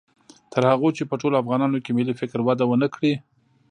تر 0.53 0.63
هغو 0.71 0.89
چې 0.97 1.03
په 1.09 1.15
ټولو 1.21 1.35
افغانانو 1.41 1.77
کې 1.85 1.91
ملي 1.97 2.13
فکر 2.21 2.39
وده 2.43 2.65
و 2.67 2.73
نه 2.83 2.87
کړي 2.93 3.13